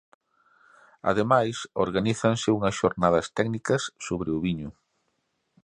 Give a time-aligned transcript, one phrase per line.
[1.11, 4.69] Ademais organízanse unhas xornadas técnicas sobre o viño.